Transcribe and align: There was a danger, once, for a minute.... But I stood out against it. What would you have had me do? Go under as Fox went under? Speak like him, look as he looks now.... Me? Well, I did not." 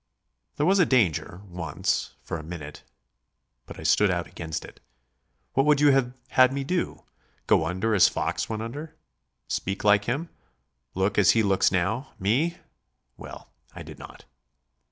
There 0.55 0.65
was 0.65 0.79
a 0.79 0.85
danger, 0.87 1.41
once, 1.47 2.15
for 2.23 2.39
a 2.39 2.43
minute.... 2.43 2.81
But 3.67 3.79
I 3.79 3.83
stood 3.83 4.09
out 4.09 4.25
against 4.25 4.65
it. 4.65 4.79
What 5.53 5.63
would 5.67 5.79
you 5.79 5.91
have 5.91 6.13
had 6.29 6.51
me 6.51 6.63
do? 6.63 7.03
Go 7.45 7.67
under 7.67 7.93
as 7.93 8.09
Fox 8.09 8.49
went 8.49 8.63
under? 8.63 8.95
Speak 9.47 9.83
like 9.83 10.05
him, 10.05 10.29
look 10.95 11.19
as 11.19 11.33
he 11.37 11.43
looks 11.43 11.71
now.... 11.71 12.15
Me? 12.17 12.57
Well, 13.15 13.51
I 13.75 13.83
did 13.83 13.99
not." 13.99 14.25